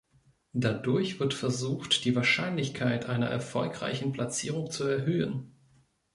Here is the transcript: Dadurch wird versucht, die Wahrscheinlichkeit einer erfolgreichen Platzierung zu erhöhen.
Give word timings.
Dadurch 0.53 1.19
wird 1.19 1.35
versucht, 1.35 2.05
die 2.05 2.15
Wahrscheinlichkeit 2.15 3.05
einer 3.07 3.27
erfolgreichen 3.27 4.13
Platzierung 4.13 4.71
zu 4.71 4.85
erhöhen. 4.85 5.53